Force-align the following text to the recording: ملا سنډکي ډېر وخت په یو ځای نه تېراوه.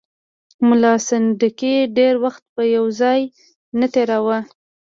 ملا 0.67 0.93
سنډکي 1.07 1.73
ډېر 1.97 2.13
وخت 2.23 2.43
په 2.53 2.61
یو 2.75 2.85
ځای 3.01 3.21
نه 3.79 3.87
تېراوه. 3.93 4.39